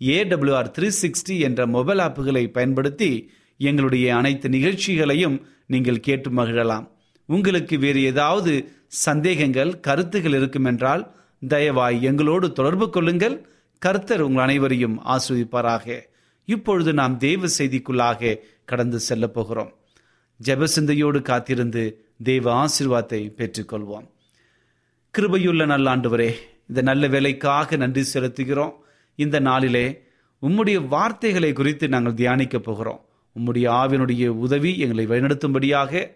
AWR 0.00 0.70
three 0.78 0.88
sixty 1.02 1.38
என்ற 1.38 1.66
mobile 1.66 1.98
ஆப்புகளை 1.98 2.44
பயன்படுத்தி 2.52 3.30
எங்களுடைய 3.56 4.16
அனைத்து 4.16 4.48
நிகழ்ச்சிகளையும் 4.48 5.36
நீங்கள் 5.66 6.00
கேட்டு 6.00 6.30
மகிழலாம். 6.30 6.86
உங்களுக்கு 7.28 7.78
வேறு 7.78 8.02
ஏதாவது 8.02 8.52
சந்தேகங்கள் 8.88 9.80
கருத்துகள் 9.80 10.32
இருக்கும் 10.32 10.64
என்றால் 10.64 11.02
தயவாய் 11.48 12.00
எங்களோடு 12.00 12.52
தொடர்பு 12.52 12.90
கொள்ளுங்கள். 12.90 13.36
கர்த்தர் 13.78 14.20
உங்கள் 14.20 14.42
அனைவரையும் 14.42 14.96
ஆஸ்வதிப்பாராக 15.04 15.86
இப்பொழுது 16.44 16.92
நாம் 16.92 17.16
தேவ 17.16 17.48
செய்திக்குள்ளாக 17.58 18.38
கடந்து 18.64 18.98
செல்ல 18.98 19.26
போகிறோம். 19.26 19.70
ஜெபசிந்தையோடு 20.40 21.22
காத்திருந்து 21.22 21.82
தேவ 22.22 22.66
ஆசீர்வாதத்தை 22.66 23.20
பெற்றுக்கொள்வோம். 23.38 24.06
கிருபையுள்ள 25.14 25.62
நல்லாண்டவரே 25.72 26.30
இந்த 26.68 26.82
நல்ல 26.82 27.06
வேலைக்காக 27.08 27.76
நன்றி 27.76 28.04
செலுத்துகிறோம். 28.14 28.74
இந்த 29.14 29.40
நாளிலே 29.40 30.02
உம்முடைய 30.42 30.88
வார்த்தைகளை 30.88 31.52
குறித்து 31.52 31.88
நாங்கள் 31.88 32.14
தியானிக்க 32.14 32.58
போகிறோம். 32.58 33.00
உம்முடைய 33.36 33.66
ஆவினுடைய 33.82 34.26
உதவி 34.26 34.78
எங்களை 34.78 35.06
வழிநடத்தும்படியாக 35.06 36.08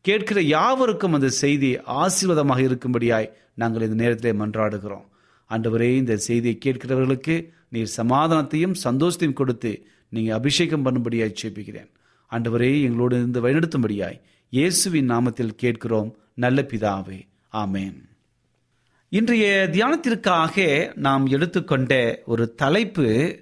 கேட்கிற 0.00 0.40
யாவருக்கும் 0.40 1.12
அந்த 1.12 1.28
செய்தி 1.28 1.76
ஆசீர்வாதமாக 1.76 2.60
இருக்கும்படியாய் 2.68 3.30
நாங்கள் 3.54 3.82
இந்த 3.82 3.94
நேரத்திலே 3.94 4.32
மன்றாடுகிறோம். 4.32 5.06
ஆண்டவரே 5.50 5.96
இந்த 5.96 6.16
செய்தியை 6.16 6.58
கேட்கிறவர்களுக்கு 6.64 7.52
நீர் 7.68 7.96
சமாதானத்தையும் 7.96 8.74
சந்தோஷத்தையும் 8.84 9.32
கொடுத்து 9.32 9.86
நீங்கள் 10.08 10.34
அபிஷேகம் 10.34 10.84
பண்ணும்படியாய் 10.86 11.38
சேப்பிக்கிறேன் 11.42 11.90
ஆண்டவரே 12.32 12.82
எங்களோடு 12.82 13.16
இருந்து 13.16 13.40
வழிநடத்தும்படியாய் 13.40 14.20
இயேசுவின் 14.50 15.10
நாமத்தில் 15.10 15.58
கேட்கிறோம். 15.62 16.16
நல்ல 16.34 16.62
பிதாவே. 16.62 17.26
ஆமேன். 17.52 18.09
இன்றைய 19.12 19.68
தியானத்திற்காக 19.72 20.94
நாம் 20.94 21.26
எடுத்துக்கொண்ட 21.26 22.22
ஒரு 22.26 22.54
தலைப்பு 22.54 23.40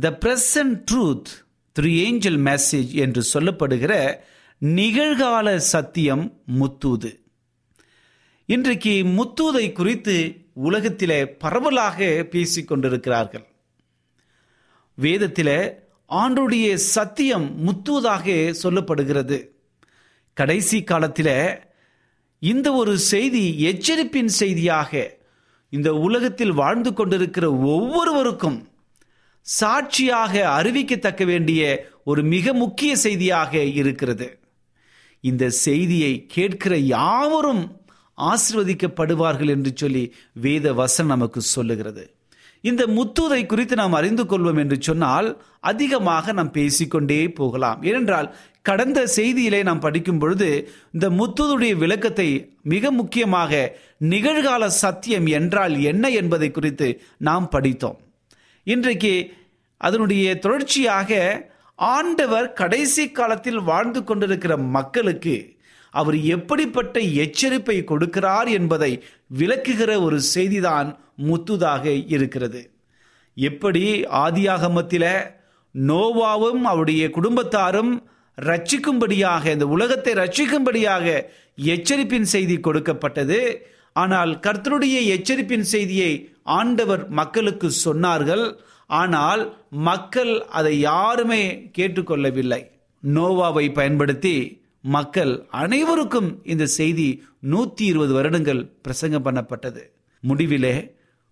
the 0.00 0.18
present 0.24 0.84
truth 0.92 1.30
three 1.78 1.86
angel 1.86 2.38
message 2.38 2.90
என்று 2.90 3.22
சொல்லப்படுகிற 3.34 4.16
நிகழ்கால 4.60 5.56
சத்தியம் 5.56 6.42
முத்தூது. 6.60 7.20
இன்றைக்கு 8.46 8.90
முத்தூதை 8.90 9.72
குறித்து 9.72 10.46
உலகத்திலே 10.52 11.28
பரவலாக 11.28 12.26
பேசிக் 12.30 12.68
கொண்டிருக்கிறார்கள். 12.68 13.46
வேதத்தில் 14.94 15.74
ஆண்டுடைய 16.08 16.74
சத்தியம் 16.74 17.66
முத்தூதாக 17.66 18.54
சொல்லப்படுகிறது. 18.62 19.48
கடைசி 20.34 20.82
காலத்தில் 20.82 21.68
இந்த 22.40 22.72
ஒரு 22.72 22.98
செய்தி 22.98 23.44
எச்சரிப்பின் 23.70 24.30
செய்தியாக 24.40 25.18
இந்த 25.72 25.94
உலகத்தில் 25.94 26.52
வாழ்ந்து 26.52 26.92
கொண்டிருக்கிற 26.92 27.46
ஒவ்வொருவருக்கும் 27.52 28.58
சாட்சியாக 29.42 30.32
அறிவிக்கத்தக்க 30.48 31.24
வேண்டிய 31.24 31.60
ஒரு 32.04 32.22
மிக 32.22 32.52
முக்கிய 32.52 32.96
செய்தியாக 32.96 33.62
இருக்கிறது. 33.80 34.38
இந்த 35.20 35.50
செய்தியை 35.50 36.26
கேட்கிற 36.26 36.76
யாவரும் 36.76 37.62
ஆசிர்வதிக்கப்படுவார்கள் 38.18 39.48
என்று 39.48 39.72
சொல்லி 39.74 40.14
வேத 40.32 40.72
வசன் 40.72 41.12
நமக்கு 41.14 41.40
சொல்லுகிறது. 41.40 42.04
இந்த 42.60 42.86
முத்துதை 42.86 43.46
குறித்து 43.46 43.74
நாம் 43.76 43.92
அறிந்து 43.92 44.24
கொள்வோம் 44.24 44.58
என்று 44.58 44.76
சொன்னால் 44.80 45.28
அதிகமாக 45.60 46.32
நாம் 46.32 46.50
பேசிக்கொண்டே 46.50 47.32
போகலாம். 47.32 47.82
ஏனென்றால் 47.82 48.34
கடந்த 48.62 49.06
செய்தியிலே 49.16 49.62
நாம் 49.62 49.80
படிக்கும் 49.80 50.18
பொழுது 50.18 50.48
இந்த 50.92 51.10
முத்துதுடைய 51.10 51.76
விளக்கத்தை 51.76 52.26
மிக 52.62 52.90
முக்கியமாக 52.90 53.52
நிகழ்கால 54.04 54.66
சத்தியம் 54.66 55.26
என்றால் 55.26 55.80
என்ன 55.80 56.10
என்பதை 56.10 56.50
குறித்து 56.50 56.88
நாம் 57.18 57.48
படித்தோம். 57.48 57.98
இன்றைக்கு 58.64 59.32
அதனுடைய 59.76 60.38
தொடர்ச்சியாக 60.38 61.10
ஆண்டவர் 61.74 62.52
கடைசி 62.52 63.10
காலத்தில் 63.10 63.60
வாழ்ந்து 63.60 64.04
கொண்டிருக்கிற 64.04 64.56
மக்களுக்கு 64.56 65.36
அவர் 65.90 66.18
எப்படிப்பட்ட 66.24 66.98
எச்சரிப்பை 67.24 67.78
கொடுக்கிறார் 67.84 68.48
என்பதை 68.48 69.02
விளக்குகிற 69.38 70.02
ஒரு 70.02 70.20
செய்திதான் 70.34 70.88
முத்துதாக 71.28 71.84
இருக்கிறது. 72.06 72.60
எப்படி 73.36 73.84
ஆதியாகமத்தில 74.24 75.04
நோவாவும் 75.74 76.62
அவருடைய 76.62 77.02
குடும்பத்தாரும் 77.08 77.92
ரட்சிக்கும்படியாக 78.38 79.44
இந்த 79.52 79.66
உலகத்தை 79.66 80.12
ரட்சிக்கும்படியாக 80.12 81.06
எச்சரிப்பின் 81.74 82.28
செய்தி 82.34 82.56
கொடுக்கப்பட்டது. 82.60 83.38
ஆனால் 83.92 84.32
கர்த்தருடைய 84.46 84.96
எச்சரிப்பின் 85.16 85.66
செய்தியை 85.74 86.12
ஆண்டவர் 86.58 87.02
மக்களுக்கு 87.08 87.70
சொன்னார்கள். 87.84 88.44
ஆனால் 88.86 89.42
மக்கள் 89.70 90.32
அதை 90.58 90.74
யாருமே 90.80 91.42
கேட்டுக்கொள்ளவில்லை. 91.78 92.62
நோவாவை 93.02 93.66
பயன்படுத்தி 93.72 94.34
மக்கள் 94.96 95.32
அனைவருக்கும் 95.50 96.30
இந்த 96.44 96.64
செய்தி 96.78 97.08
நூத்தி 97.50 97.84
இருபது 97.92 98.12
வருடங்கள் 98.12 98.62
பிரசங்கம் 98.82 99.24
பண்ணப்பட்டது. 99.26 99.82
முடிவிலே 100.22 100.74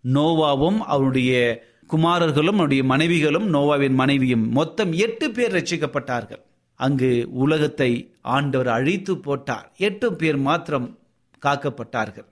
நோவாவும் 0.04 0.78
அவருடைய 0.94 1.32
குமாரர்களும் 1.86 2.58
அவருடைய 2.60 2.82
மனைவிகளும் 2.84 3.46
நோவாவின் 3.54 3.96
மனைவியும் 4.00 4.44
மொத்தம் 4.58 4.92
எட்டு 5.06 5.26
பேர் 5.30 5.54
ரசிக்கப்பட்டார்கள் 5.58 6.42
அங்கு 6.84 7.10
உலகத்தை 7.44 7.90
ஆண்டவர் 8.34 8.68
அழித்து 8.68 9.14
போட்டார். 9.18 9.66
எட்டு 9.76 10.08
பேர் 10.14 10.38
மாத்திரம் 10.48 10.88
காக்கப்பட்டார்கள். 11.42 12.28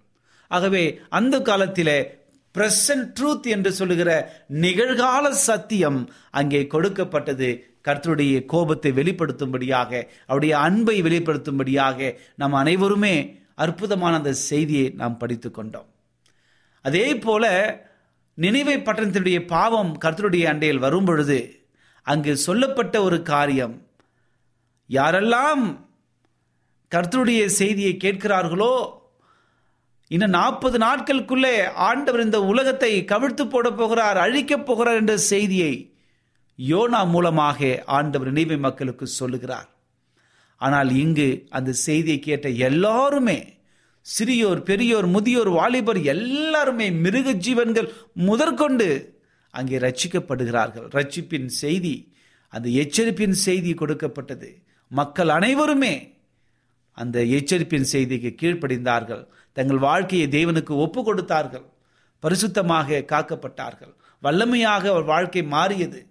ஆகவே 0.51 0.85
அந்த 1.09 1.35
காலத்திலே 1.41 1.99
பிரசன்ட் 2.55 3.09
ட்ரூத் 3.17 3.49
என்று 3.55 3.73
சொல்லுகிற 3.73 4.11
நிகழ்கால 4.67 5.31
சத்தியம் 5.49 5.99
அங்கே 6.31 6.61
கொடுக்கப்பட்டது. 6.67 7.49
கர்த்தருடைய 7.89 8.37
கோபத்தை 8.53 8.91
வெளிப்படுத்தும்படியாக 8.93 9.91
அவருடைய 10.27 10.55
அன்பை 10.59 10.97
வெளிப்படுத்தும்படியாக 11.03 12.09
நாம் 12.35 12.53
அனைவருமே 12.53 13.17
அற்புதமான 13.55 14.13
அந்த 14.17 14.33
செய்தியை 14.33 14.87
நாம் 15.01 15.19
படித்து 15.19 15.51
கொண்டோம். 15.51 15.87
அதே 16.85 17.07
போல 17.17 17.45
நினைவை 18.39 18.77
பட்டணத்தினுடைய 18.79 19.39
பாவம் 19.47 19.93
கர்த்தருடைய 20.05 20.45
அண்டையில் 20.53 20.85
வரும் 20.87 21.05
பொழுது 21.05 21.39
அங்கு 22.07 22.33
சொல்லப்பட்ட 22.37 22.97
ஒரு 23.03 23.19
காரியம் 23.33 23.75
யாரெல்லாம் 24.91 25.63
கர்த்தருடைய 26.93 27.45
செய்தியை 27.61 27.97
கேட்கிறார்களோ 28.05 28.75
இன்னும் 30.11 30.37
நாற்பது 30.39 30.77
நாட்களுக்குள்ளே 30.79 31.55
ஆண்டவர் 31.89 32.25
இந்த 32.25 32.39
உலகத்தை 32.43 32.91
கவிழ்த்து 33.05 33.45
போட 33.47 33.71
போகிறார் 33.71 34.19
அழிக்கப் 34.25 34.67
போகிறார் 34.67 34.99
என்ற 35.01 35.15
செய்தியை 35.33 35.73
யோனா 36.59 37.01
மூலமாக 37.15 37.83
ஆண்டவர் 37.87 38.29
நினைவை 38.31 38.59
மக்களுக்கு 38.59 39.07
சொல்லுகிறார். 39.07 39.69
ஆனால் 40.61 40.91
இங்கு 40.97 41.29
அந்த 41.51 41.71
செய்தியை 41.87 42.19
கேட்ட 42.19 42.49
எல்லாருமே 42.69 43.39
சிறியோர் 44.07 44.61
பெரியோர் 44.63 45.07
முதியோர் 45.07 45.49
வாலிபர் 45.49 46.01
எல்லாருமே 46.15 46.87
மிருக 47.05 47.33
ஜீவன்கள் 47.47 47.89
முதற்கொண்டு 48.29 48.89
அங்கே 49.51 49.79
ரட்சிக்கப்படுகிறார்கள். 49.79 50.87
ரட்சிப்பின் 50.97 51.51
செய்தி 51.63 51.95
அந்த 52.49 52.69
எச்சரிப்பின் 52.83 53.37
செய்தி 53.47 53.75
கொடுக்கப்பட்டது. 53.75 54.51
மக்கள் 54.89 55.29
அனைவருமே 55.29 56.19
அந்த 56.93 57.25
எச்சரிப்பின் 57.25 57.89
செய்திக்கு 57.93 58.31
கீழ்ப்படிந்தார்கள். 58.43 59.27
தங்கள் 59.53 59.79
வாழ்க்கையை 59.79 60.29
தேவனுக்கு 60.29 60.71
ஒப்பு 60.71 61.05
கொடுத்தார்கள் 61.05 61.67
பரிசுத்தமாக 62.23 63.01
காக்கப்பட்டார்கள். 63.13 63.95
வல்லமையாக 64.23 64.89
அவர் 64.89 65.05
வாழ்க்கை 65.05 65.43
மாறியது. 65.43 66.07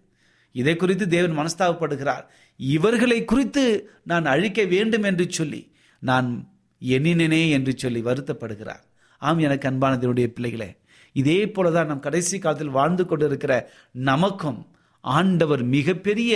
இதை 0.52 0.76
குறித்து 0.76 1.08
தேவன் 1.08 1.38
மனஸ்தாபப்படுகிறார். 1.38 2.26
இவர்களை 2.58 3.26
குறித்து 3.26 3.90
நான் 4.04 4.26
அழிக்க 4.26 4.64
வேண்டும் 4.64 5.04
என்று 5.04 5.32
சொல்லி 5.32 5.72
நான் 6.00 6.52
எண்ணினேனே 6.82 7.50
என்று 7.50 7.78
சொல்லி 7.78 8.02
வருத்தப்படுகிறார். 8.02 8.84
ஆம் 9.18 9.40
எனக்கு 9.40 9.70
அன்பானதனுடைய 9.70 10.28
பிள்ளைகளே 10.28 10.78
இதே 11.14 11.46
போலதான் 11.46 11.86
நம் 11.86 12.00
கடைசி 12.00 12.40
காலத்தில் 12.40 12.70
வாழ்ந்து 12.70 13.06
கொண்டிருக்கிற 13.06 13.72
நமக்கும் 13.92 14.75
ஆண்டவர் 15.18 15.64
மிகப்பெரிய 15.76 16.34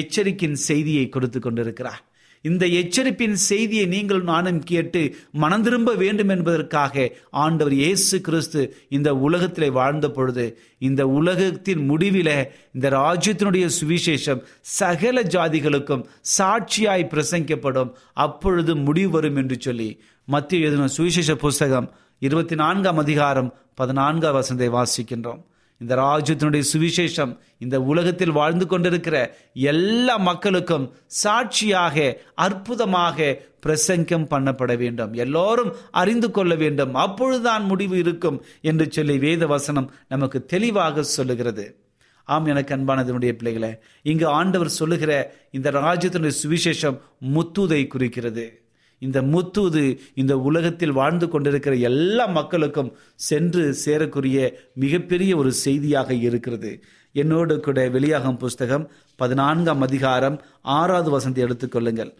எச்சரிக்கையின் 0.00 0.60
செய்தியை 0.68 1.08
கொடுத்து 1.08 1.40
கொண்டிருக்கிறார். 1.40 2.02
இந்த 2.44 2.64
எச்சரிப்பின் 2.80 3.36
செய்தியை 3.50 3.86
நீங்கள் 3.86 4.22
நானும் 4.22 4.60
கேட்டு 4.70 5.00
மனம் 5.42 5.62
திரும்ப 5.62 5.94
வேண்டும் 5.94 6.28
என்பதற்காக 6.28 7.08
ஆண்டவர் 7.44 7.74
இயேசு 7.74 8.16
கிறிஸ்து 8.20 8.60
இந்த 8.88 9.08
உலகத்திலே 9.26 9.68
வாழ்ந்த 9.78 10.08
பொழுது 10.10 10.44
இந்த 10.88 11.02
உலகத்தின் 11.18 11.82
முடிவில் 11.90 12.32
இந்த 12.74 12.88
ராஜ்யத்தினுடைய 12.90 13.66
சுவிசேஷம் 13.78 14.42
சகல 14.60 15.22
ஜாதிகளுக்கும் 15.34 16.06
சாட்சியாய் 16.38 17.10
பிரசங்கிக்கப்படும். 17.12 17.92
அப்பொழுது 18.26 18.74
முடிவு 18.86 19.10
வரும் 19.10 19.36
என்று 19.36 19.58
சொல்லி 19.60 19.90
மத்திய 20.24 20.66
எழுதின 20.66 20.86
சுவிசேஷ 20.86 21.36
புஸ்தகம் 21.36 21.90
இருபத்தி 22.18 22.54
நான்காம் 22.54 22.96
அதிகாரம் 22.96 23.52
பதினான்காம் 23.74 24.36
வசந்தை 24.38 24.70
வாசிக்கின்றோம். 24.78 25.42
இந்த 25.78 25.96
ராஜ்யத்தினுடைய 25.96 26.64
சுவிசேஷம் 26.72 27.38
இந்த 27.58 27.82
உலகத்தில் 27.82 28.32
வாழ்ந்து 28.32 28.66
கொண்டிருக்கிற 28.66 29.36
எல்லா 29.52 30.16
மக்களுக்கும் 30.16 30.92
சாட்சியாக 31.06 32.22
அற்புதமாக 32.34 33.42
பிரசங்கம் 33.60 34.26
பண்ணப்பட 34.30 34.76
வேண்டும். 34.76 35.12
எல்லோரும் 35.12 35.74
அறிந்து 35.90 36.30
கொள்ள 36.30 36.54
வேண்டும். 36.54 36.94
அப்பொழுதுதான் 36.94 37.64
முடிவு 37.64 37.98
இருக்கும் 37.98 38.44
என்று 38.60 38.86
சொல்லி 38.90 39.18
வேத 39.18 39.46
வசனம் 39.46 39.92
நமக்கு 40.08 40.44
தெளிவாக 40.44 41.02
சொல்லுகிறது. 41.02 41.80
ஆம் 42.24 42.46
எனக்கு 42.46 42.76
அன்பானதனுடைய 42.76 43.32
பிள்ளைகளை 43.32 43.78
இங்கு 44.02 44.26
ஆண்டவர் 44.26 44.68
சொல்லுகிற 44.68 45.34
இந்த 45.50 45.70
ராஜ்யத்தினுடைய 45.70 46.32
சுவிசேஷம் 46.42 47.00
முத்துதை 47.34 47.86
குறிக்கிறது. 47.86 48.57
இந்த 48.98 49.18
முத்தூது 49.22 49.82
இந்த 50.14 50.34
உலகத்தில் 50.38 50.92
வாழ்ந்து 50.92 51.28
கொண்டிருக்கிற 51.28 51.74
எல்லா 51.88 52.26
மக்களுக்கும் 52.38 52.92
சென்று 53.14 53.64
சேரக்கூடிய 53.84 54.38
மிகப்பெரிய 54.74 55.36
ஒரு 55.36 55.52
செய்தியாக 55.64 56.14
இருக்கிறது. 56.26 56.72
என்னோடு 57.12 57.60
கூட 57.60 57.88
வெளியாகும் 57.88 58.36
புஸ்தகம் 58.36 58.84
பதினான்காம் 59.16 59.80
அதிகாரம் 59.80 60.36
ஆறாவது 60.62 61.10
வசனத்தை 61.10 61.44
எடுத்துக்கொள்ளுங்கள் 61.44 62.12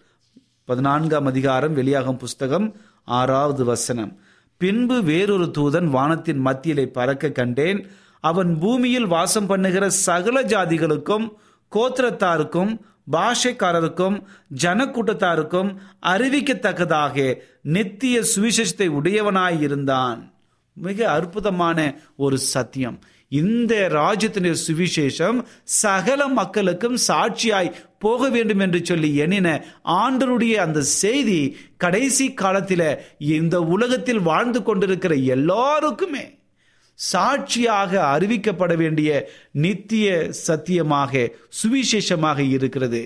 பதினான்காம் 0.65 1.27
அதிகாரம் 1.27 1.75
வெளியாகும் 1.75 2.17
புஸ்தகம் 2.17 2.67
ஆறாவது 3.05 3.65
வசனம். 3.65 4.13
பின்பு 4.61 4.97
வேறொரு 5.03 5.47
தூதன் 5.59 5.89
வானத்தின் 5.97 6.41
மத்தியிலே 6.47 6.85
பறக்க 6.99 7.31
கண்டேன். 7.31 7.81
அவன் 8.21 8.51
பூமியில் 8.59 9.07
வாசம் 9.07 9.47
பண்ணுகிற 9.47 9.85
சகல 9.91 10.37
ஜாதிகளுக்கும் 10.53 11.27
கோத்திரத்தாருக்கும் 11.73 12.73
பாஷைக்காரருக்கும் 13.13 14.23
ஜனக்கூட்டத்தாருக்கும் 14.63 15.77
அறிவிக்கத்தக்கதாக 16.03 17.39
நித்திய 17.63 18.21
சுவிசேஷத்தை 18.37 18.89
உடையவனாய் 18.89 19.61
இருந்தான் 19.61 20.33
மிக 20.75 21.11
அற்புதமான 21.11 22.01
ஒரு 22.17 22.39
சத்தியம். 22.39 23.01
இந்த 23.29 23.89
ராஜ்யத்தினுடைய 23.89 24.55
சுவிசேஷம் 24.69 25.43
சகல 25.63 26.29
மக்களுக்கும் 26.29 26.97
சாட்சியாய் 27.09 27.75
போக 27.99 28.29
வேண்டும் 28.29 28.59
என்று 28.59 28.85
சொல்லி 28.85 29.17
எண்ணின 29.17 29.65
ஆண்டருடைய 29.85 30.55
அந்த 30.55 30.83
செய்தி 30.83 31.57
கடைசி 31.77 32.33
காலத்தில் 32.33 33.01
இந்த 33.19 33.63
உலகத்தில் 33.63 34.21
வாழ்ந்து 34.21 34.63
கொண்டிருக்கிற 34.63 35.15
எல்லாருக்குமே 35.15 36.38
சாட்சியாக 36.99 37.93
அறிவிக்கப்பட 38.15 38.77
வேண்டிய 38.77 39.11
நித்திய 39.65 40.07
சத்தியமாக 40.31 41.13
சுவிசேஷமாக 41.61 42.39
இருக்கிறது. 42.39 43.03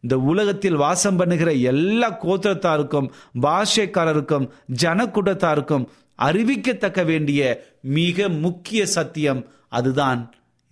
இந்த 0.00 0.18
உலகத்தில் 0.18 0.74
வாசம் 0.74 1.16
பண்ணுகிற 1.16 1.50
எல்லா 1.70 2.08
கோத்திரத்தாருக்கும் 2.24 3.08
பாஷைக்காரருக்கும் 3.40 4.46
ஜனக்கூட்டத்தாருக்கும் 4.82 5.84
அறிவிக்கத்தக்க 6.18 7.00
வேண்டிய 7.04 7.42
மிக 7.80 8.28
முக்கிய 8.28 8.86
சத்தியம் 8.86 9.42
அதுதான் 9.68 10.20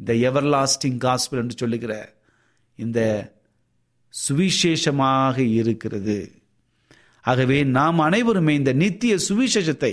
இந்த 0.01 0.13
எவர்லாஸ்டிங் 0.31 0.99
காஸ்பிள் 0.99 1.41
என்று 1.43 1.57
சொல்லுகிற 1.57 1.95
இந்த 2.79 3.01
சுவிசேஷமாக 4.15 5.37
இருக்கிறது. 5.61 6.19
ஆகவே 7.25 7.59
நாம் 7.65 7.99
அனைவருமே 7.99 8.55
இந்த 8.55 8.73
நித்திய 8.73 9.17
சுவிசேஷத்தை 9.29 9.93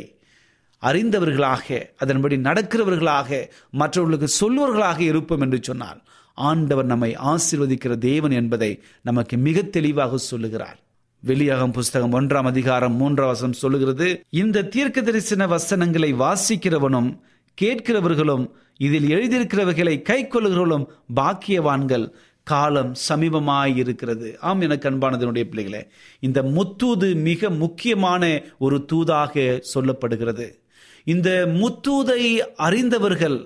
அறிந்தவர்களாக 0.81 1.89
அதன்படி 1.97 2.35
நடக்கிறவர்களாக 2.35 3.49
மற்றவர்களுக்கு 3.71 4.27
சொல்வர்களாக 4.27 5.03
இருப்போம் 5.03 5.41
என்று 5.41 5.59
சொன்னால் 5.61 6.01
ஆண்டவர் 6.33 6.85
நம்மை 6.85 7.15
ஆசீர்வதிக்கிற 7.15 7.97
தேவன் 7.97 8.31
என்பதை 8.31 8.81
நமக்கு 9.01 9.37
மிக 9.37 9.61
தெளிவாக 9.61 10.17
சொல்லுகிறார். 10.17 10.79
வெளியாகும் 11.19 11.71
புஸ்தகம் 11.71 12.13
ஒன்றாம் 12.13 12.43
அதிகாரம் 12.43 12.93
மூன்றாம் 12.93 13.27
வசனம் 13.27 13.53
சொல்லுகிறது 13.53 14.23
இந்த 14.29 14.63
தீர்க்க 14.63 15.01
தரிசன 15.01 15.47
வசனங்களை 15.47 16.13
வாசிக்கிறவனும் 16.13 17.19
கேட்கிறவர்களும் 17.61 18.51
இதில் 18.77 19.09
எழுதியிருக்கிறவர்களை 19.15 20.01
கை 20.01 20.25
கொள்ளுகிறவர்களும் 20.25 20.87
பாக்கியவான்கள் 21.15 22.09
காலம் 22.43 22.95
சமீபமாய் 23.09 23.77
இருக்கிறது 23.77 24.39
ஆம் 24.39 24.61
எனக்கு 24.61 24.89
அன்பானதனுடைய 24.89 25.43
பிள்ளைகளே 25.43 25.87
இந்த 26.19 26.43
முத்தூது 26.43 27.15
மிக 27.15 27.49
முக்கியமான 27.49 28.41
ஒரு 28.59 28.85
தூதாக 28.93 29.61
சொல்லப்படுகிறது. 29.73 30.65
இந்த 31.13 31.29
முத்தூதை 31.59 32.21
அறிந்தவர்கள் 32.67 33.37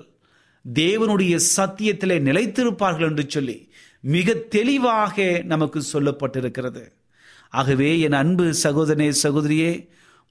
தேவனுடைய 0.65 1.35
சத்தியத்திலே 1.55 2.17
நிலைத்திருப்பார்கள் 2.27 3.09
என்று 3.09 3.25
சொல்லி 3.27 3.57
மிக 3.99 4.33
தெளிவாக 4.33 5.41
நமக்கு 5.45 5.79
சொல்லப்பட்டிருக்கிறது. 5.93 6.83
ஆகவே 7.49 7.89
என் 7.99 8.17
அன்பு 8.21 8.45
சகோதரனே 8.63 9.09
சகோதரியே 9.23 9.71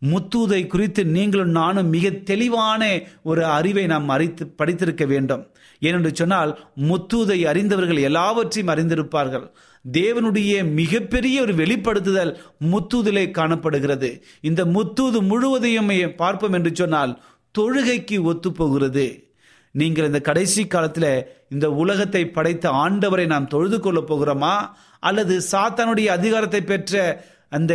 முத்தூதை 0.03 0.67
குறித்து 0.67 1.03
நீங்களும் 1.17 1.55
நானும் 1.61 1.89
மிக 1.89 2.11
தெளிவான 2.11 2.83
ஒரு 3.23 3.43
அறிவை 3.45 3.87
நாம் 3.87 4.09
அறித்து 4.09 4.47
படித்திருக்க 4.61 5.05
வேண்டும். 5.05 5.43
ஏனென்று 5.81 6.13
சொன்னால் 6.13 6.53
முத்தூதை 6.89 7.39
அறிந்தவர்கள் 7.53 8.07
எல்லாவற்றையும் 8.09 8.75
அறிந்திருப்பார்கள். 8.75 9.47
தேவனுடைய 9.93 10.73
மிகப்பெரிய 10.73 11.41
ஒரு 11.41 11.55
வெளிப்படுத்துதல் 11.55 12.37
முத்தூதிலே 12.71 13.31
காணப்படுகிறது. 13.31 14.23
இந்த 14.41 14.65
முத்தூது 14.65 15.23
முழுவதையும் 15.23 16.15
பார்ப்போம் 16.17 16.53
என்று 16.53 16.71
சொன்னால் 16.75 17.23
தொழுகைக்கு 17.59 18.33
ஒத்துப்போகிறது. 18.33 19.29
நீங்கள் 19.73 20.07
இந்த 20.07 20.21
கடைசி 20.21 20.67
காலத்தில் 20.67 21.27
இந்த 21.49 21.71
உலகத்தை 21.71 22.29
படைத்த 22.29 22.71
ஆண்டவரை 22.71 23.27
நாம் 23.27 23.47
தொழுது 23.47 23.81
கொள்ள 23.81 24.01
போகிறோமா? 24.01 24.69
அல்லது 25.01 25.41
சாத்தானுடைய 25.51 26.07
அதிகாரத்தை 26.07 26.61
பெற்ற 26.61 27.25
அந்த 27.49 27.75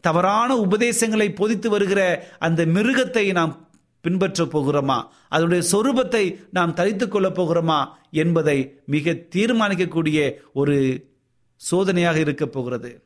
தவறான 0.00 0.56
உபதேசங்களை 0.56 1.32
பொதித்து 1.32 1.70
வருகிற 1.70 2.28
அந்த 2.38 2.66
மிருகத்தை 2.66 3.32
நாம் 3.32 3.68
பின்பற்ற 4.00 4.44
போகிறோமா? 4.44 5.02
அதனுடைய 5.28 5.62
சொரூபத்தை 5.72 6.38
நாம் 6.50 6.74
தரித்து 6.74 7.08
கொள்ளப் 7.08 7.40
போகிறோமா? 7.40 7.86
என்பதை 8.10 8.80
மிக 8.86 9.10
தீர்மானிக்கக்கூடிய 9.10 10.32
ஒரு 10.52 11.06
சோதனையாக 11.56 12.18
இருக்கப் 12.18 12.52
போகிறது. 12.52 13.00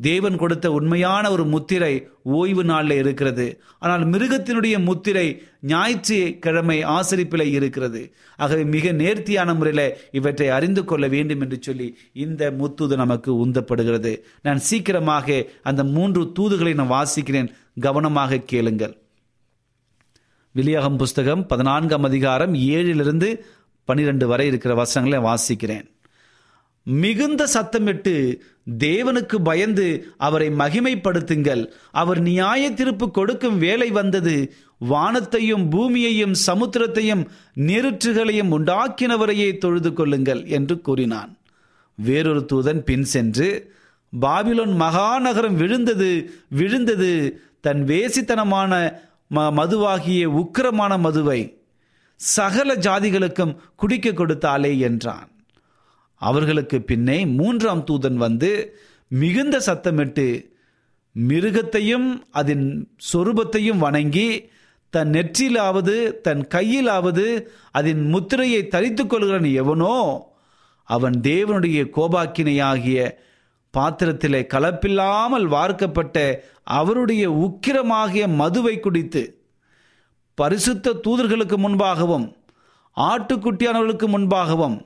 தேவன் 0.00 0.36
கொடுத்த 0.36 0.72
உண்மையான 0.72 1.30
ஒரு 1.30 1.44
முத்திரை 1.44 2.08
ஓய்வு 2.22 2.64
நாளில் 2.64 2.98
இருக்கிறது. 2.98 3.60
ஆனால் 3.78 4.06
மிருகத்தினுடைய 4.06 4.84
முத்திரை 4.84 5.42
ஞாயிற்றுக்கிழமை 5.60 6.84
ஆசரிப்பில் 6.84 7.50
இருக்கிறது. 7.50 8.12
ஆகவே 8.36 8.64
மிக 8.64 8.92
நேர்த்தியான 8.92 9.54
முறையில் 9.54 9.96
இவற்றை 10.10 10.48
அறிந்து 10.48 10.84
கொள்ள 10.84 11.08
வேண்டும் 11.08 11.40
என்று 11.40 11.58
சொல்லி 11.60 11.98
இந்த 12.12 12.50
முத்தூது 12.50 12.96
நமக்கு 12.96 13.46
உந்தப்படுகிறது. 13.46 14.20
நான் 14.42 14.58
சீக்கிரமாக 14.58 15.44
அந்த 15.62 15.84
மூன்று 15.84 16.32
தூதுகளை 16.38 16.74
நான் 16.74 16.90
வாசிக்கிறேன். 16.90 17.52
கவனமாக 17.80 18.38
கேளுங்கள். 18.38 18.98
வெளியாகம் 20.52 20.96
புஸ்தகம் 20.96 21.46
பதினான்காம் 21.46 22.02
அதிகாரம் 22.02 22.54
ஏழிலிருந்து 22.54 23.38
பனிரெண்டு 23.84 24.26
வரை 24.26 24.46
இருக்கிற 24.46 24.74
வசனங்களை 24.74 25.30
வாசிக்கிறேன். 25.30 25.96
மிகுந்த 26.82 27.48
சத்தமிட்டு 27.54 28.38
தேவனுக்கு 28.78 29.36
பயந்து 29.42 30.14
அவரை 30.16 30.48
மகிமைப்படுத்துங்கள். 30.48 31.70
அவர் 31.90 32.20
நியாய 32.20 32.70
திருப்பு 32.70 33.10
கொடுக்கும் 33.10 33.58
வேலை 33.58 33.90
வந்தது. 33.90 34.52
வானத்தையும் 34.78 35.68
பூமியையும் 35.68 36.34
சமுத்திரத்தையும் 36.46 37.26
நெருற்றுகளையும் 37.56 38.50
உண்டாக்கினவரையே 38.50 39.58
தொழுது 39.58 39.92
கொள்ளுங்கள் 39.92 40.44
என்று 40.44 40.80
கூறினான். 40.80 41.36
வேறொரு 41.94 42.46
தூதன் 42.52 42.78
பின் 42.78 43.04
சென்று 43.04 43.74
பாபிலோன் 44.20 44.80
மகாநகரம் 44.80 45.54
விழுந்தது 45.54 46.30
விழுந்தது. 46.48 47.40
தன் 47.60 47.84
வேசித்தனமான 47.84 48.92
ம- 49.34 49.52
மதுவாகிய 49.52 50.26
உக்கிரமான 50.26 50.98
மதுவை 50.98 51.62
சகல 52.16 52.74
ஜாதிகளுக்கும் 52.74 53.56
குடிக்க 53.76 54.10
கொடுத்தாலே 54.10 54.78
என்றான். 54.78 55.28
அவர்களுக்கு 56.20 56.78
பின்னே 56.82 57.18
மூன்றாம் 57.34 57.84
தூதன் 57.84 58.18
வந்து 58.18 58.50
மிகுந்த 59.10 59.56
சத்தமிட்டு 59.66 60.26
மிருகத்தையும் 61.16 62.08
அதன் 62.32 62.64
சொரூபத்தையும் 63.12 63.78
வணங்கி 63.78 64.28
தன் 64.92 65.10
நெற்றிலாவது 65.10 65.94
தன் 66.22 66.42
கையிலாவது 66.48 67.24
அதன் 67.72 68.02
முத்திரையை 68.08 68.60
தரித்து 68.66 69.04
கொள்கிறன் 69.06 69.48
எவனோ 69.54 69.96
அவன் 70.88 71.16
தேவனுடைய 71.22 71.78
கோபாக்கினையாகிய 71.96 73.00
பாத்திரத்திலே 73.74 74.40
கலப்பில்லாமல் 74.46 75.46
வார்க்கப்பட்ட 75.46 76.18
அவருடைய 76.72 77.24
உக்கிரமாகிய 77.42 78.24
மதுவை 78.36 78.74
குடித்து 78.78 79.22
பரிசுத்த 80.38 80.96
தூதர்களுக்கு 81.04 81.56
முன்பாகவும் 81.58 82.26
ஆட்டுக்குட்டியானவர்களுக்கு 82.96 84.08
முன்பாகவும் 84.08 84.76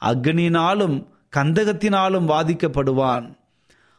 அக்னியினாலும் 0.00 1.06
கந்தகத்தினாலும் 1.36 2.28
வாதிக்கப்படுவான். 2.28 3.36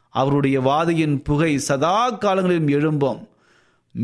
அவருடைய 0.10 0.62
வாதையின் 0.62 1.24
புகை 1.24 1.58
சதா 1.58 2.10
காலங்களிலும் 2.10 2.68
எழும்பும். 2.68 3.28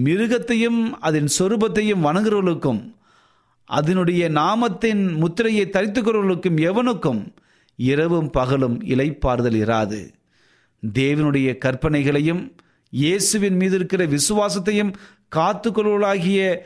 மிருகத்தையும் 0.03 0.91
அதன் 0.99 1.27
சொரூபத்தையும் 1.39 2.03
வணங்குறவர்களுக்கும் 2.03 2.93
அதனுடைய 3.65 4.29
நாமத்தின் 4.29 5.15
முத்திரையை 5.15 5.69
தரித்துக்கிறவர்களுக்கும் 5.71 6.57
எவனுக்கும் 6.57 7.25
இரவும் 7.75 8.29
பகலும் 8.29 8.83
இலைப்பாறுதல் 8.83 9.57
இராது. 9.57 10.13
தேவனுடைய 10.93 11.57
கற்பனைகளையும் 11.65 12.51
இயேசுவின் 12.89 13.55
மீது 13.55 13.75
இருக்கிற 13.75 14.05
விசுவாசத்தையும் 14.05 14.93
காத்துக்கொள்வர்களாகிய 15.35 16.57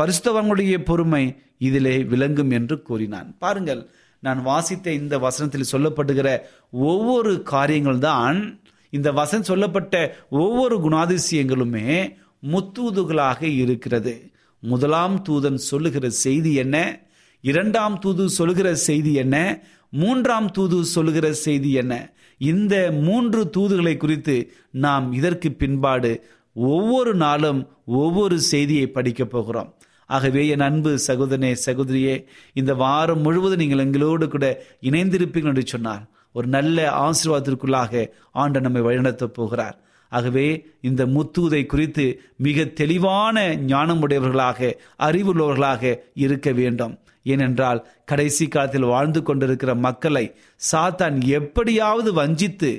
பரிசுத்தவங்களுடைய 0.00 0.78
பொறுமை 0.78 1.42
இதிலே 1.58 2.04
விளங்கும் 2.04 2.50
என்று 2.50 2.82
கூறினான். 2.82 3.38
பாருங்கள் 3.38 3.90
நான் 4.20 4.42
வாசித்த 4.42 4.92
இந்த 4.92 5.18
வசனத்தில் 5.18 5.70
சொல்லப்படுகிற 5.72 6.38
ஒவ்வொரு 6.70 7.42
காரியங்கள் 7.42 7.98
தான் 7.98 8.60
இந்த 8.90 9.12
வசனம் 9.12 9.44
சொல்லப்பட்ட 9.44 10.16
ஒவ்வொரு 10.30 10.76
குணாதிசயங்களுமே 10.78 12.14
முத்தூதுகளாக 12.42 13.42
இருக்கிறது. 13.42 14.30
முதலாம் 14.60 15.24
தூதன் 15.28 15.54
சொல்லுகிற 15.54 16.08
செய்தி 16.08 16.54
என்ன? 16.54 17.00
இரண்டாம் 17.40 17.98
தூது 17.98 18.28
சொல்லுகிற 18.28 18.74
செய்தி 18.74 19.14
என்ன? 19.14 19.62
மூன்றாம் 19.90 20.50
தூது 20.50 20.84
சொல்லுகிற 20.84 21.32
செய்தி 21.32 21.72
என்ன? 21.72 22.12
இந்த 22.38 22.90
மூன்று 22.92 23.50
தூதுகளை 23.56 23.96
குறித்து 23.96 24.52
நாம் 24.70 25.12
இதற்கு 25.12 25.52
பின்பாடு 25.52 26.26
ஒவ்வொரு 26.54 27.14
நாளும் 27.14 27.68
ஒவ்வொரு 27.86 28.40
செய்தியை 28.40 28.86
படிக்கப் 28.86 29.30
போகிறோம். 29.30 29.74
ஆகவே 30.08 30.42
என் 30.48 30.60
அன்பு 30.60 30.98
சகோதரனே 31.06 31.52
சகோதரியே 31.66 32.14
இந்த 32.52 32.74
வாரம் 32.74 33.20
முழுவதும் 33.20 33.58
நீங்கள் 33.58 33.84
எங்களோடு 33.86 34.28
கூட 34.28 34.46
இணைந்திருப்பீர்கள் 34.82 35.52
என்று 35.52 35.66
சொன்னார் 35.66 36.04
ஒரு 36.32 36.46
நல்ல 36.46 36.78
ஆசீர்வாதத்திற்குள்ளாக 37.04 38.08
ஆண்டு 38.32 38.60
நம்மை 38.60 38.82
வழிநடத்தப் 38.82 39.36
போகிறார். 39.38 39.76
ஆகவே 40.12 40.46
இந்த 40.80 41.02
முத்தூதை 41.06 41.66
குறித்து 41.66 42.04
மிக 42.36 42.64
தெளிவான 42.64 43.56
ஞானமுடையவர்களாக 43.66 44.70
அறிவுள்ளவர்களாக 44.98 45.94
இருக்க 46.14 46.52
வேண்டும். 46.52 46.94
ஏனென்றால் 47.22 47.80
கடைசி 48.04 48.48
காலத்தில் 48.48 48.90
வாழ்ந்து 48.92 49.22
கொண்டிருக்கிற 49.22 49.74
மக்களை 49.74 50.24
சாத்தான் 50.72 51.16
எப்படியாவது 51.38 52.12
வஞ்சித்து 52.12 52.70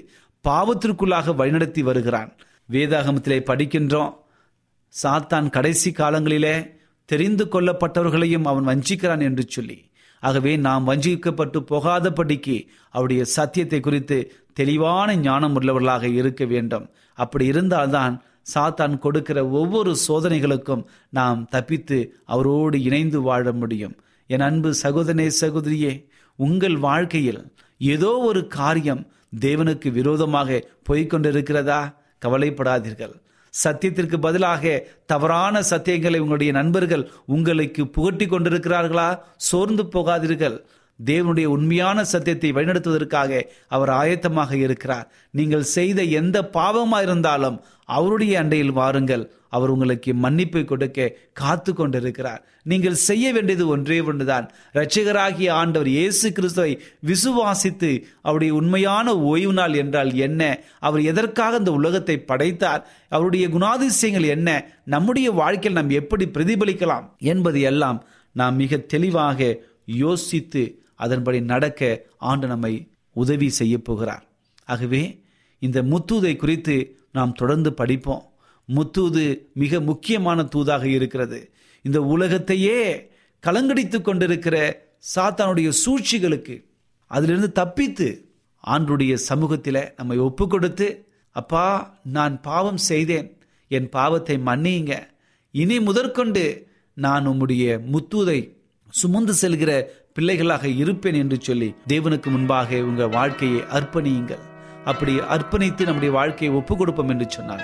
பாவத்திற்குள்ளாக 0.43 1.35
வழிநடத்தி 1.41 1.79
வருகிறான். 1.79 2.31
வேதாகமத்திலே 2.71 3.39
படிக்கின்றோம் 3.51 4.11
சாத்தான் 5.03 5.49
கடைசி 5.49 5.89
காலங்களிலே 5.91 6.55
தெரிந்து 7.11 7.45
கொள்ளப்பட்டவர்களையும் 7.45 8.47
அவன் 8.51 8.67
வஞ்சிக்கிறான் 8.69 9.23
என்று 9.27 9.43
சொல்லி 9.47 9.77
ஆகவே 10.23 10.53
நாம் 10.67 10.87
வஞ்சிக்கப்பட்டு 10.87 11.59
போகாதபடிக்கு 11.71 12.55
அவருடைய 12.93 13.21
சத்தியத்தை 13.35 13.79
குறித்து 13.79 14.17
தெளிவான 14.53 15.09
ஞானம் 15.27 15.55
உள்ளவர்களாக 15.59 16.05
இருக்க 16.19 16.43
வேண்டும். 16.45 16.85
அப்படி 17.17 17.45
இருந்தால்தான் 17.45 18.15
சாத்தான் 18.53 18.95
கொடுக்கிற 18.97 19.39
ஒவ்வொரு 19.59 19.91
சோதனைகளுக்கும் 20.07 20.83
நாம் 21.09 21.39
தப்பித்து 21.49 21.97
அவரோடு 22.25 22.77
இணைந்து 22.87 23.19
வாழ 23.21 23.51
முடியும். 23.51 23.95
என் 24.29 24.45
அன்பு 24.47 24.69
சகோதரே 24.83 25.27
சகோதரியே 25.41 25.93
உங்கள் 26.39 26.77
வாழ்க்கையில் 26.87 27.41
ஏதோ 27.81 28.11
ஒரு 28.29 28.41
காரியம் 28.59 29.03
தேவனுக்கு 29.39 29.89
விரோதமாக 29.97 30.59
போய்கொண்டிருக்கிறதா 30.89 31.81
கவலைப்படாதீர்கள். 32.21 33.15
சத்தியத்திற்கு 33.63 34.17
பதிலாக 34.17 34.87
தவறான 35.05 35.59
சத்தியங்களை 35.59 36.17
உங்களுடைய 36.17 36.51
நண்பர்கள் 36.51 37.09
உங்களுக்கு 37.25 37.87
புகட்டி 37.87 38.25
கொண்டிருக்கிறார்களா? 38.25 39.19
சோர்ந்து 39.35 39.83
போகாதீர்கள். 39.83 40.65
தேவனுடைய 41.05 41.45
உண்மையான 41.45 42.03
சத்தியத்தை 42.03 42.51
வழிநடத்துவதற்காக 42.51 43.41
அவர் 43.67 43.89
ஆயத்தமாக 43.89 44.53
இருக்கிறார். 44.65 45.09
நீங்கள் 45.31 45.71
செய்த 45.75 46.03
எந்த 46.03 46.37
பாவமாக 46.57 47.01
இருந்தாலும் 47.01 47.59
அவருடைய 47.85 48.33
அண்டையில் 48.41 48.77
வாருங்கள். 48.79 49.25
அவர் 49.49 49.69
உங்களுக்கு 49.69 50.11
மன்னிப்பை 50.13 50.65
கொடுக்க 50.65 51.07
காத்து 51.33 51.71
கொண்டிருக்கிறார். 51.73 52.41
நீங்கள் 52.63 52.97
செய்ய 53.05 53.31
வேண்டியது 53.33 53.67
ஒன்றே 53.67 54.01
ஒன்றுதான். 54.01 54.45
இரட்சகராகிய 54.75 55.49
ஆண்டவர் 55.53 55.87
இயேசு 55.87 56.27
கிறிஸ்துவை 56.31 56.73
விசுவாசித்து 57.07 57.91
அவருடைய 58.21 58.53
உண்மையான 58.53 59.15
ஓய்வு 59.15 59.53
நாள் 59.53 59.73
என்றால் 59.73 60.11
என்ன? 60.27 60.41
அவர் 60.79 61.01
எதற்காக 61.01 61.57
இந்த 61.57 61.71
உலகத்தை 61.71 62.17
படைத்தார்? 62.31 62.83
அவருடைய 63.09 63.47
குணாதிசயங்கள் 63.47 64.27
என்ன? 64.35 64.49
நம்முடைய 64.85 65.31
வாழ்க்கையில் 65.31 65.79
நாம் 65.79 65.97
எப்படி 66.01 66.25
பிரதிபலிக்கலாம் 66.25 67.07
என்பது 67.17 67.61
எல்லாம் 67.61 67.99
நாம் 68.35 68.55
மிக 68.55 68.77
தெளிவாக 68.77 69.49
யோசித்து 70.03 70.63
அதன்படி 71.05 71.39
நடக்க 71.51 71.81
ஆண்டு 72.31 72.47
நம்மை 72.47 72.73
உதவி 73.13 73.49
செய்ய 73.59 73.75
போகிறார். 73.77 74.23
ஆகவே 74.65 75.01
இந்த 75.65 75.79
முத்தூதை 75.83 76.33
குறித்து 76.35 76.75
நாம் 77.11 77.37
தொடர்ந்து 77.41 77.71
படிப்போம். 77.73 78.25
முத்தூது 78.67 79.23
மிக 79.53 79.79
முக்கியமான 79.79 80.43
தூதாக 80.55 80.83
இருக்கிறது. 80.97 81.39
இந்த 81.81 81.99
உலகத்தையே 82.13 82.79
கலங்கடித்து 83.43 83.99
கொண்டிருக்கிற 84.01 84.55
சாத்தானுடைய 85.15 85.69
சூழ்ச்சிகளுக்கு 85.83 86.55
அதிலிருந்து 87.07 87.49
தப்பித்து 87.51 88.07
ஆண்டுடைய 88.67 89.13
சமூகத்தில் 89.29 89.81
நம்மை 89.97 90.17
ஒப்பு 90.17 90.47
கொடுத்து 90.47 90.87
அப்பா 91.31 91.67
நான் 92.03 92.35
பாவம் 92.41 92.81
செய்தேன். 92.89 93.29
என் 93.67 93.89
பாவத்தை 93.89 94.35
மன்னியுங்க. 94.45 94.93
இனி 95.51 95.79
முதற்கொண்டு 95.79 96.43
நான் 96.93 97.27
உம்முடைய 97.27 97.65
முத்தூதை 97.93 98.39
சுமந்து 98.91 99.33
செல்கிற 99.41 99.71
பிள்ளைகளாக 100.19 100.67
இருப்பேன் 100.83 101.17
என்று 101.23 101.37
சொல்லி 101.47 101.67
தேவனுக்கு 101.91 102.29
முன்பாக 102.33 102.79
உங்கள் 102.87 103.11
வாழ்க்கையை 103.17 103.59
அர்ப்பணியுங்கள். 103.77 104.41
அப்படி 104.85 105.13
அர்ப்பணித்து 105.35 105.83
நம்முடைய 105.87 106.11
வாழ்க்கையை 106.17 106.49
ஒப்பு 106.57 106.73
கொடுப்போம் 106.77 107.11
என்று 107.13 107.25
சொன்னார் 107.29 107.63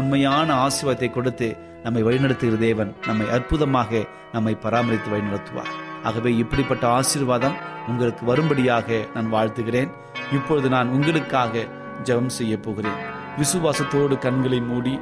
உண்மையான 0.00 0.48
ஆசீர்வாதத்தை 0.64 1.08
கொடுத்து 1.10 1.48
நம்மை 1.84 2.02
வழிநடத்துகிற 2.04 2.58
தேவன் 2.58 2.90
நம்மை 3.06 3.26
அற்புதமாக 3.36 4.02
நம்மை 4.32 4.54
பராமரித்து 4.64 5.08
வழிநடத்துவார். 5.14 5.72
ஆகவே 6.02 6.30
இப்படிப்பட்ட 6.42 6.86
ஆசீர்வாதம் 6.88 7.56
உங்களுக்கு 7.88 8.22
வரும்படியாக 8.26 8.98
நான் 9.14 9.32
வாழ்த்துகிறேன். 9.32 9.90
இப்பொழுது 10.32 10.68
நான் 10.68 10.88
உங்களுக்காக 10.88 11.64
ஜெபம் 12.04 12.32
செய்ய 12.38 12.56
போகிறேன். 12.58 13.00
விசுவாசத்தோடு 13.40 14.18
கண்களை 14.18 14.60
மூடி 14.60 14.94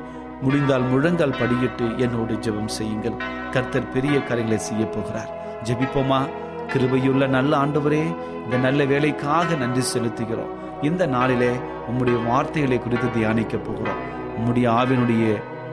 முடிந்தால் 0.42 0.88
முழங்கால் 0.92 1.38
படியிட்டு 1.40 1.88
என்னோடு 1.96 2.36
ஜெபம் 2.46 2.72
செய்யுங்கள். 2.78 3.20
கர்த்தர் 3.50 3.92
பெரிய 3.96 4.16
காரியங்களை 4.22 4.58
செய்ய 4.70 4.84
போகிறார். 4.86 5.30
ஜெபிப்போமா? 5.68 6.22
கிருபையுள்ள 6.72 7.26
நல்ல 7.36 7.52
ஆண்டவரே 7.62 8.02
இந்த 8.44 8.56
நல்ல 8.66 8.84
வேலைக்காக 8.92 9.56
நன்றி 9.62 9.82
செலுத்துகிறோம். 9.92 10.52
இந்த 10.88 11.02
நாளிலே 11.06 11.52
உம்முடைய 11.88 12.16
வார்த்தைகளை 12.26 12.78
குறித்து 12.78 13.08
தியானிக்க 13.10 13.56
போகிறோம். 13.56 14.00
உம்முடைய 14.38 14.66
ஆவினுடைய 14.80 15.24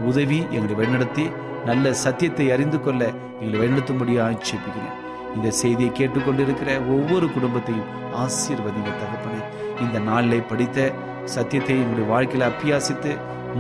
உதவி 0.10 0.40
எங்களை 0.58 0.76
வழிநடத்தி 0.80 1.26
நல்ல 1.66 1.94
சத்தியத்தை 2.04 2.46
அறிந்து 2.52 2.80
கொள்ள 2.82 3.02
எங்களை 3.42 3.58
வழிநடத்தும்படியாக 3.62 4.40
ஜெபிக்கிறேன் 4.48 4.98
இந்த 5.36 5.50
செய்தியை 5.62 5.92
கேட்டுக்கொண்டிருக்கிற 6.00 6.72
ஒவ்வொரு 6.96 7.28
குடும்பத்தையும் 7.36 7.92
ஆசீர்வதிங்க 8.24 8.92
தகப்பனே. 9.02 9.42
இந்த 9.84 10.00
நாளிலே 10.10 10.40
படித்த 10.52 10.92
சத்தியத்தை 11.36 11.76
எங்களுடைய 11.82 12.08
வாழ்க்கையில் 12.14 12.50
அப்பியாசித்து 12.50 13.12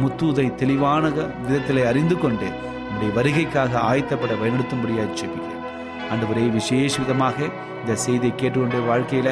முத்தூதை 0.01 0.47
தெளிவான 0.55 1.03
விதத்திலே 1.47 1.83
அறிந்து 1.91 2.17
கொண்டு 2.17 2.49
உங்களுடைய 2.89 3.11
வருகைக்காக 3.17 3.79
ஆயத்தப்பட 3.91 4.33
வழிநடத்தும்படியாக 4.41 5.15
ஜெபிக்கிறேன் 5.19 5.50
ஆண்டவரே 6.11 6.45
விசேஷ 6.59 6.93
விதமாக 7.01 7.37
இந்த 7.81 7.95
செய்தியை 8.05 8.33
கேட்டுக்கொண்ட 8.35 8.79
வாழ்க்கையில 8.89 9.29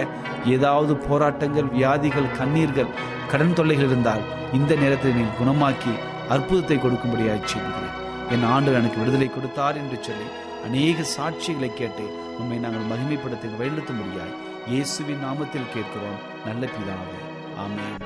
ஏதாவது 0.55 0.93
போராட்டங்கள் 1.07 1.71
வியாதிகள் 1.77 2.35
கண்ணீர்கள் 2.39 2.93
கடன் 3.31 3.53
தொல்லைகள் 3.53 3.89
இருந்தால் 3.89 4.23
இந்த 4.53 4.75
நேரத்தில் 4.75 5.17
நீ 5.19 5.25
குணமாக்கி 5.39 5.93
அற்புதத்தை 6.35 6.77
கொடுக்கும்படியாக 6.77 7.47
செய்கிறேன் 7.53 7.95
என் 8.35 8.47
ஆண்டு 8.55 8.77
எனக்கு 8.79 8.99
விடுதலை 9.01 9.29
கொடுத்தார் 9.29 9.79
என்று 9.81 9.97
சொல்லி 10.07 10.27
அநேக 10.65 11.05
சாட்சிகளை 11.15 11.69
கேட்டு 11.73 12.05
உண்மை 12.39 12.57
நாங்கள் 12.57 12.89
மகிமைப்படுத்த 12.91 13.55
வழிநடத்த 13.59 13.93
முடியாது 13.93 14.33
இயேசுவின் 14.71 15.23
நாமத்தில் 15.25 15.71
கேட்கிறோம். 15.73 16.19
நல்ல 16.47 16.63
பிதாவே 16.73 17.19
ஆமேன். 17.63 17.97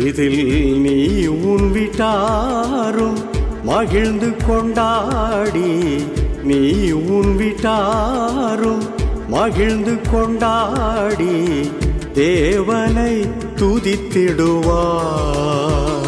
இதில் 0.05 0.79
நீ 0.79 1.25
உன் 1.25 1.71
விட்டாரும் 1.71 3.17
மகிழ்ந்து 3.63 4.33
கொண்டாடி. 4.47 6.03
நீ 6.43 6.91
உன் 6.91 7.37
விட்டாரும் 7.37 8.83
மகிழ்ந்து 9.27 9.97
கொண்டாடி. 10.11 11.69
தேவனை 12.13 13.25
துதித்திடுவார். 13.55 16.00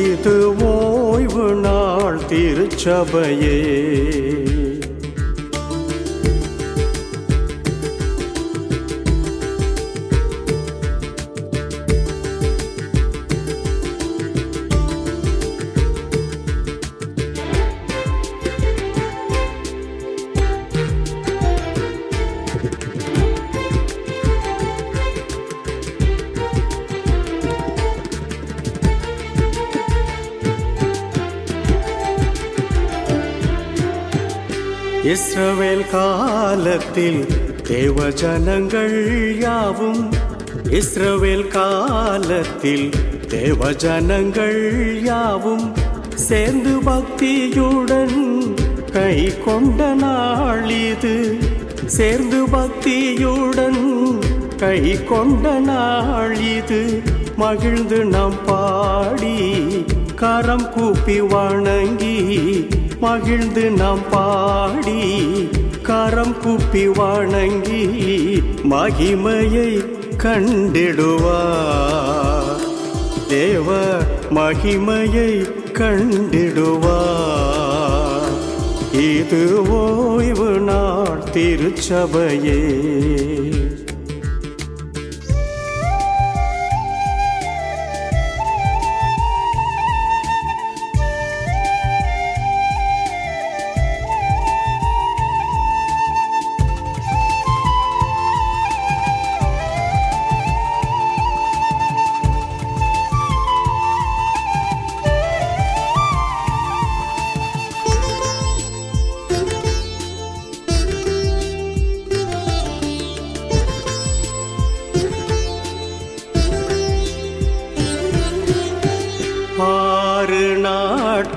இது 0.00 0.36
ஓய்வு 0.66 1.48
நாள் 1.54 2.20
திருச்சபையே. 2.26 3.58
இஸ்ரவேல் 35.12 35.90
காலத்தில் 35.90 37.26
தேவ 37.62 38.10
ஜனங்கள் 38.10 38.96
யாவும் 39.38 40.10
இஸ்ரவேல் 40.70 41.48
காலத்தில் 41.48 42.88
தேவ 43.28 43.72
ஜனங்கள் 43.72 44.60
யாவும் 45.02 45.72
சேர்ந்து 46.14 46.80
பக்தியுடன் 46.80 48.18
கை 48.92 49.32
கொண்ட 49.44 49.94
நாள் 49.94 50.68
இது. 50.68 51.38
சேர்ந்து 51.86 52.46
பக்தியுடன் 52.46 53.82
கை 54.56 55.04
கொண்ட 55.04 55.58
நாள் 55.60 56.40
இது. 56.40 57.02
மகிழ்ந்து 57.36 58.04
நாம் 58.04 58.44
பாடி 58.46 59.36
கரம் 60.20 60.70
கூப்பி 60.70 61.20
வணங்கி 61.20 62.66
மகிழ்ந்து 63.00 63.70
நாம் 63.70 63.98
பாடி 64.10 65.28
கரம் 65.82 66.40
கூப்பி 66.42 66.86
வணங்கி 66.86 67.84
மகிமையை 68.70 69.84
கண்டிடுவார். 70.16 71.22
தேவ 73.28 73.96
மகிமையை 74.30 75.50
கண்டிடுவார். 75.72 76.68
இது 78.92 79.68
ஓய்வு 79.68 80.50
நாள் 80.50 81.22
திருச்சபையே. 81.32 82.58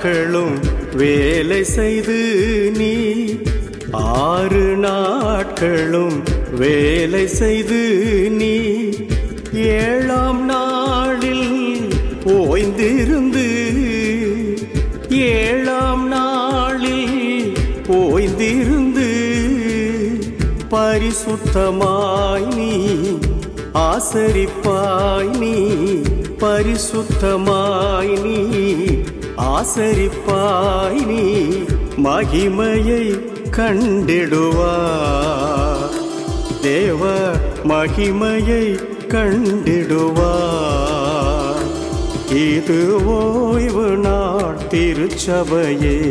நாட்களும் 0.04 0.60
வேலை 0.94 1.64
செய்து 1.64 2.16
நீ. 2.78 2.96
ஆறு 3.92 4.78
நாட்களும் 4.78 6.24
வேலை 6.58 7.28
செய்து 7.28 7.82
நீ. 8.32 8.56
ஏழாம் 9.54 10.46
நாளில் 10.46 11.90
ஓய்ந்திருந்து 12.26 13.48
ஏழாம் 15.10 16.08
நாளில் 16.08 17.54
ஓய்ந்திருந்து 17.88 19.10
பரிசுத்தமாய் 20.72 22.56
நீ 22.56 22.74
ஆசரிப்பாய் 23.74 25.38
நீ 25.38 25.56
பரிசுத்தமாய் 26.40 28.22
நீ. 28.24 28.38
ஆசரிப்பாய் 29.54 31.06
நீ 31.06 31.48
மகிமையை 32.04 33.20
கண்டிடுவார். 33.52 34.52
தேவ 36.62 37.32
மகிமையை 37.64 38.80
கண்டிடுவார். 39.08 40.12
இது 42.34 43.06
ஓய்வு 43.06 43.98
நாள் 43.98 44.58
திருச்சபையே. 44.70 46.02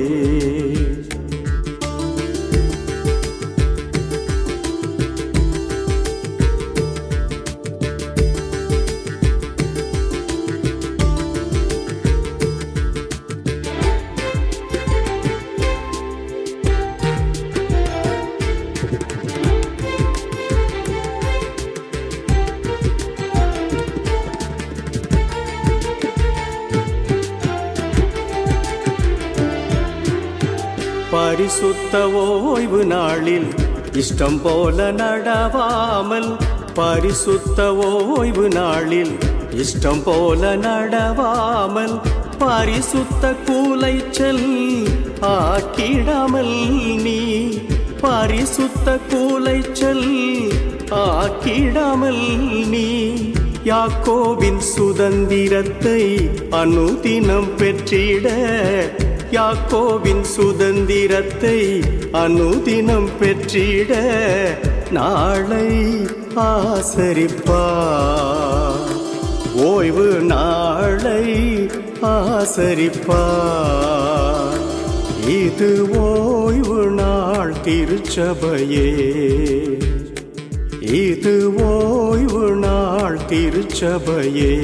சுத்த 31.63 31.97
ஓய்வு 32.21 32.79
நாளில் 32.85 33.49
இஷ்டம் 33.93 34.39
போல 34.43 34.79
நடவாமல் 34.93 36.31
பரிசுத்த 36.75 37.59
ஓய்வு 37.85 38.47
நாளில் 38.49 39.13
இஷ்டம் 39.57 40.03
போல 40.03 40.51
நடவாமல் 40.57 41.95
பரிசுத்த 42.39 43.31
கூலைச்சல் 43.47 44.43
ஆக்கிடாமல் 45.31 46.57
நீ 47.05 47.21
பரிசுத்த 48.03 48.97
கூலைச்சல் 49.13 50.07
ஆக்கிடாமல் 51.05 52.25
நீ 52.73 52.89
யாக்கோவின் 53.65 54.63
சுதந்திரத்தை 54.73 56.03
அனுதினம் 56.57 57.51
பெற்றிட 57.57 58.27
யாக்கோவின் 59.33 60.21
சுதந்திரத்தை 60.21 61.81
அனுதினம் 62.13 63.09
பெற்றிட 63.21 63.93
நாளை 64.91 65.97
ஆசரிப்பா 66.37 67.65
ஓய்வு 69.55 70.21
நாளை 70.21 71.25
ஆசரிப்பா 72.03 73.23
இது 75.29 75.89
ஓய்வு 75.91 76.91
நாள் 76.91 77.55
திருச்சபையே. 77.65 78.89
இது 80.81 81.55
ஓய்வு 81.55 82.51
நாள் 82.51 83.19
திருச்சபையே. 83.29 84.55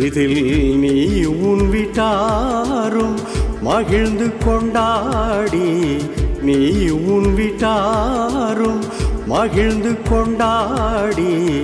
இதில் 0.00 0.78
நீ 0.78 1.24
உன் 1.24 1.70
விட்டாரும் 1.70 3.16
மகிழ்ந்து 3.62 4.30
கொண்டாடி. 4.44 5.96
நீ 6.42 6.88
உன் 6.88 7.34
விட்டாரும் 7.34 8.82
மகிழ்ந்து 9.26 9.96
கொண்டாடி. 10.10 11.60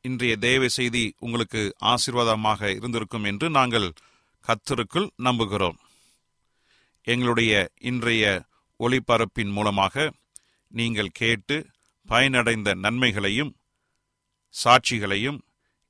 இன்றைய 0.00 0.36
தேவ 0.36 0.68
செய்தி 0.68 1.04
உங்களுக்கு 1.18 1.62
ஆசீர்வாதமாக 1.84 2.70
இருந்திருக்கும் 2.74 3.24
என்று 3.24 3.50
நாங்கள் 3.50 3.88
கத்தருக்குள் 4.44 5.08
நம்புகிறோம். 5.22 5.78
எங்களுடைய 7.02 7.52
இன்றைய 7.80 8.24
ஒளிபரப்பின் 8.80 9.52
மூலமாக 9.52 10.12
நீங்கள் 10.68 11.10
கேட்டு 11.12 11.56
பயனடைந்த 12.08 12.74
நன்மைகளையும் 12.74 13.52
சாட்சிகளையும் 14.64 15.38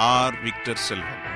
आर 0.00 0.36
विक्टर 0.42 0.74
सिल्वा 0.74 1.33